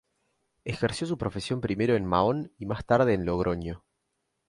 Ejerció 0.65 1.05
su 1.05 1.19
profesión 1.19 1.61
primero 1.61 1.95
en 1.95 2.05
Mahón 2.07 2.51
y 2.57 2.65
más 2.65 2.83
tarde 2.87 3.13
en 3.13 3.23
Logroño. 3.23 3.83